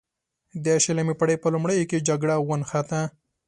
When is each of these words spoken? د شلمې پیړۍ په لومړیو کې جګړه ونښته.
د 0.65 0.65
شلمې 0.83 1.13
پیړۍ 1.19 1.37
په 1.41 1.47
لومړیو 1.53 1.87
کې 1.89 2.05
جګړه 2.07 2.35
ونښته. 2.47 3.01